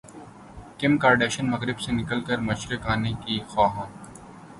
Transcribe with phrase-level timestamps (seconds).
[0.79, 3.85] کم Kardashian مغرب سے نکل کر مشرق انے کی خواہاں